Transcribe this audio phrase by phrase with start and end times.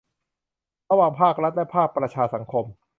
[0.89, 2.65] ระหว่างภาครัฐและภาคประชาสังคม